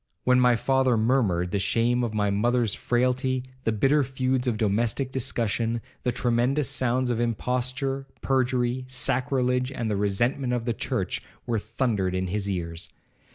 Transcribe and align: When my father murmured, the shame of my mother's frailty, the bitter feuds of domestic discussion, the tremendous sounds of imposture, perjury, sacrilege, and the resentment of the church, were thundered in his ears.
When 0.23 0.39
my 0.39 0.55
father 0.55 0.97
murmured, 0.97 1.51
the 1.51 1.59
shame 1.59 2.03
of 2.03 2.11
my 2.11 2.31
mother's 2.31 2.73
frailty, 2.73 3.43
the 3.65 3.71
bitter 3.71 4.03
feuds 4.03 4.47
of 4.47 4.57
domestic 4.57 5.11
discussion, 5.11 5.79
the 6.01 6.11
tremendous 6.11 6.67
sounds 6.67 7.11
of 7.11 7.19
imposture, 7.19 8.07
perjury, 8.23 8.83
sacrilege, 8.87 9.71
and 9.71 9.91
the 9.91 9.95
resentment 9.95 10.53
of 10.53 10.65
the 10.65 10.73
church, 10.73 11.21
were 11.45 11.59
thundered 11.59 12.15
in 12.15 12.25
his 12.29 12.49
ears. 12.49 12.89